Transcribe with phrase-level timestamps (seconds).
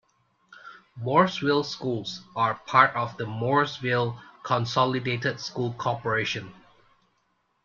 [0.99, 6.51] Mooresville schools are part of the Mooresville Consolidated School Corporation.